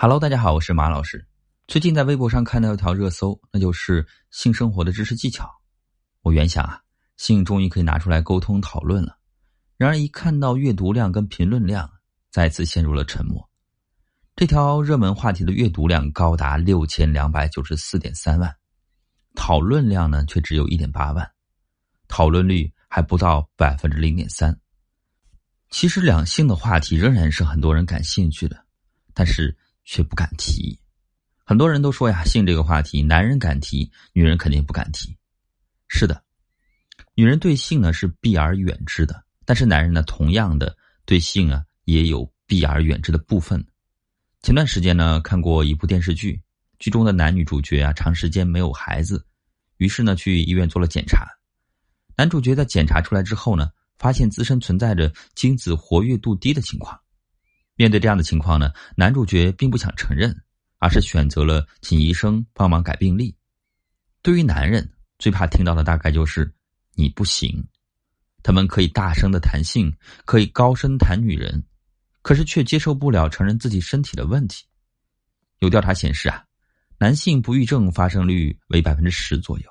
[0.00, 1.26] Hello，大家好，我是马老师。
[1.66, 5.50] 最近在微博上看到一条热搜，那就是性生活的知识技巧。
[6.20, 6.80] 我原想啊，
[7.16, 9.18] 性终于可以拿出来沟通讨论了。
[9.76, 11.90] 然而一看到阅读量跟评论量，
[12.30, 13.50] 再次陷入了沉默。
[14.36, 18.54] 这条热门话题的阅读量高达六千两百九十四点三万，
[19.34, 21.28] 讨论量呢却只有一点八万，
[22.06, 24.56] 讨论率还不到百分之零点三。
[25.70, 28.64] 其实两性的话题仍然是很多人感兴趣的，
[29.12, 29.58] 但是。
[29.90, 30.78] 却不敢提，
[31.46, 35.16] 很多人都说呀，性这个话题，男人敢提，女人肯定不敢提。
[35.88, 36.22] 是的，
[37.14, 43.66] 女人对性呢是避而远之的，但是男人呢，同样的对性啊也有避而远之的部分。
[44.42, 46.38] 前段时间呢，看过一部电视剧，
[46.78, 49.24] 剧中的男女主角啊，长时间没有孩子，
[49.78, 51.26] 于是呢去医院做了检查。
[52.14, 57.00] 男主角在检查出来之后呢，发现自身存在着精子活跃度低的情况。
[57.78, 60.36] 面对这样的情况呢，男主角并不想承认，
[60.78, 63.36] 而是选择了请医生帮忙改病历。
[64.20, 66.52] 对于男人，最怕听到的大概就是
[66.96, 67.64] “你不行”。
[68.42, 71.64] 他们可以大声的谈性，可以高声谈女人，
[72.20, 74.64] 可是却接受不了承认自己身体的问题。
[75.60, 76.42] 有调查显示啊，
[76.98, 79.64] 男性不育症发生率为百分之十左右。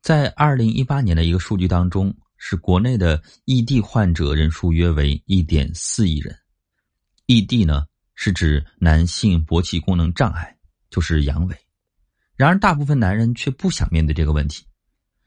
[0.00, 6.34] 在二零一八年的一个数据当中，是国内的异地患者人数约为一点四亿人。
[7.28, 7.84] ED 呢，
[8.14, 10.56] 是指男性勃起功能障碍，
[10.88, 11.54] 就是阳痿。
[12.36, 14.64] 然而，大部分男人却不想面对这个问题。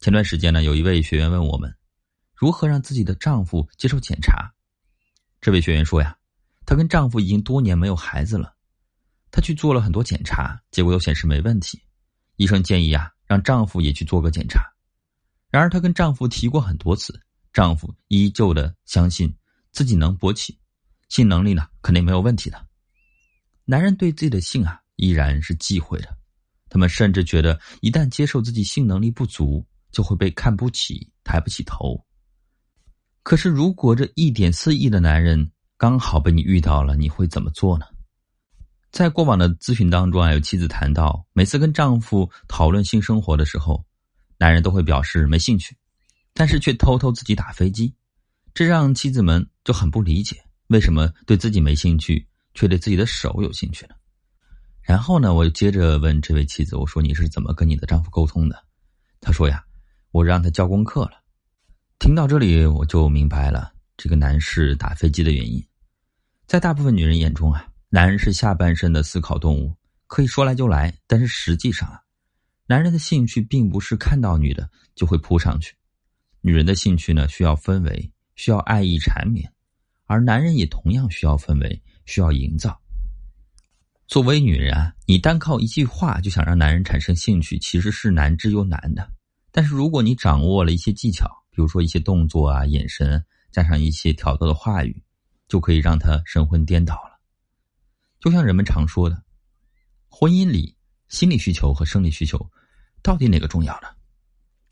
[0.00, 1.76] 前段时间呢，有一位学员问我们，
[2.34, 4.50] 如何让自己的丈夫接受检查？
[5.38, 6.16] 这位学员说呀，
[6.64, 8.54] 她跟丈夫已经多年没有孩子了，
[9.30, 11.78] 她去做了很多检查，结果都显示没问题。
[12.36, 14.64] 医生建议啊，让丈夫也去做个检查。
[15.50, 17.20] 然而，她跟丈夫提过很多次，
[17.52, 19.36] 丈夫依旧的相信
[19.72, 20.58] 自己能勃起。
[21.10, 22.66] 性能力呢，肯定没有问题的。
[23.64, 26.16] 男人对自己的性啊，依然是忌讳的。
[26.68, 32.02] 他们甚至觉得，一旦接受自己性能力不足，就会被看不起、抬不起头。
[33.22, 37.84] 可是，如果这一点四亿的男人刚好被你遇到了，你会怎么做呢？
[38.90, 43.84] 在过往的咨询当中啊，有妻子谈到，每次跟丈夫讨论性生活的时候，
[44.38, 45.76] 男人都会表示没兴趣，
[46.34, 47.94] 但是却偷偷自己打飞机，
[48.54, 50.42] 这让妻子们就很不理解。
[50.68, 53.94] 为什么对自己没兴趣，却对自己的手有兴趣呢？
[54.80, 58.64] 然后呢，我就接着问这位妻子：“我说你是怎么跟你的丈夫沟通的？”
[59.20, 59.64] 他说：“呀，
[60.10, 61.22] 我让他交功课了。”
[62.00, 65.64] 听到这里，我就明白了这个男士打飞机的原因。
[66.46, 69.76] 在大部分女人眼中啊，男人是下半身的思考动物，
[70.08, 70.92] 可以说来就来。
[71.06, 72.00] 但是实际上啊，
[72.66, 75.76] 男人的兴趣并不是看到女的就会扑上去，
[76.40, 79.52] 女人的兴趣呢，需要氛围，需要爱意缠绵。
[80.12, 82.78] 而男人也同样需要氛围，需要营造。
[84.06, 89.10] 作为女人啊，你单靠一句话就想让男人产生兴趣，其实是难之又难的。
[89.50, 95.02] 但是如果你掌握了一些技巧，比如说一些动作啊、眼神，加上一些挑逗的话语，
[95.48, 97.18] 就可以让他神魂颠倒了。
[98.20, 99.22] 就像人们常说的，
[100.08, 100.76] 婚姻里
[101.08, 102.50] 心理需求和生理需求
[103.02, 103.88] 到底哪个重要呢？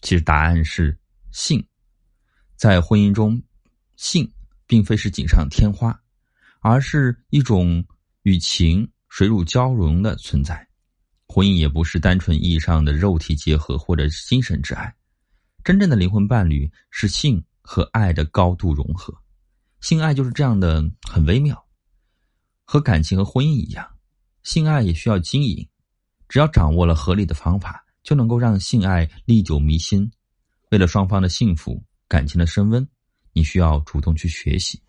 [0.02, 0.98] 其实答案是
[1.32, 1.66] 性。
[2.56, 3.42] 在婚姻中，
[3.96, 4.30] 性。
[4.70, 6.00] 并非是锦上添花，
[6.60, 7.84] 而是一种
[8.22, 10.64] 与情水乳交融的存在。
[11.26, 14.94] 婚姻也不是单纯意义上的肉体结合或者是精神之爱，
[15.64, 19.12] 真正的灵魂伴侣是性和爱的高度融合。
[19.80, 21.66] 性爱就是这样的很微妙，
[22.64, 23.84] 和感情和婚姻一样，
[24.44, 25.68] 性爱也需要经营。
[26.28, 30.08] 只要掌握了合理的方法，就能够让性爱历久弥新。
[30.70, 32.86] 为了双方的幸福，感情的升温。
[33.32, 34.80] 你需要主动去学习，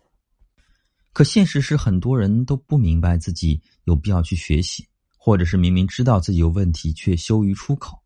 [1.12, 8.02] 可现实是很多人都不明白自己有必要去学习，或者是明明知道自己有问题却羞于出口，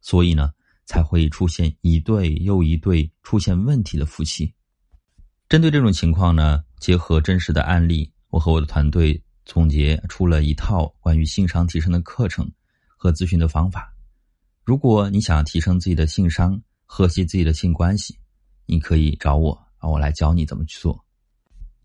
[0.00, 0.50] 所以呢
[0.86, 4.52] 才会出现一对又一对出现问题的夫妻。
[5.48, 12.50] 针对这种情况呢，结合真实的案例，我和我的团队总结出了一套关于性商提升的课程
[12.96, 13.92] 和咨询的方法。
[14.64, 18.18] 如果你想要提升自己的性商，和谐自己的性关系，
[18.64, 19.65] 你可以找我。
[19.90, 21.04] 我来教你怎么去做。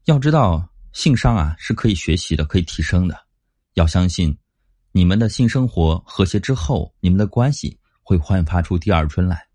[0.06, 3.16] 要知道，性商啊是可以学习的，可以提升的。
[3.76, 4.38] 要相信，
[4.92, 9.51] 你们的性生活和谐之后，你们的关系会焕发出第二春来。